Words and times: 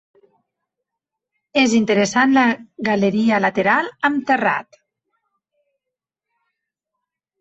És 1.63 1.75
interessant 1.79 2.33
la 2.37 2.45
galeria 2.89 3.41
lateral 3.45 3.91
amb 4.09 4.25
terrat. 4.31 4.81